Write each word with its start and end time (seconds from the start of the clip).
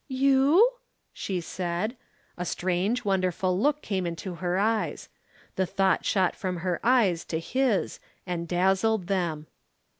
"You?" 0.07 0.67
she 1.13 1.39
said. 1.41 1.95
A 2.35 2.43
strange, 2.43 3.05
wonderful 3.05 3.59
look 3.59 3.83
came 3.83 4.07
into 4.07 4.33
her 4.33 4.57
eyes. 4.57 5.09
The 5.57 5.67
thought 5.67 6.05
shot 6.05 6.35
from 6.35 6.57
her 6.65 6.79
eyes 6.83 7.23
to 7.25 7.39
his 7.39 7.99
and 8.25 8.47
dazzled 8.47 9.05
them. 9.05 9.45